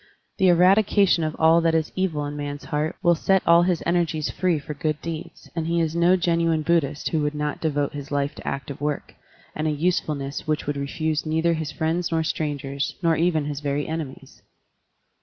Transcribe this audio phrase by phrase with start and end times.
[0.39, 4.31] The eradication of all that is evil in man's heart will set all his energies
[4.31, 8.09] free for good deeds, and he is no genuine Buddhist who would not devote his
[8.09, 9.13] life to active work,
[9.55, 13.87] and a usefulness which would refuse neither his friends nor strangers, nor even his very
[13.87, 14.41] enemies.